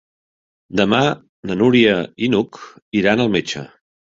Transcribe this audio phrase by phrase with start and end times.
[0.81, 1.01] Demà
[1.51, 1.93] na Núria
[2.29, 2.61] i n'Hug
[3.03, 3.67] iran al metge.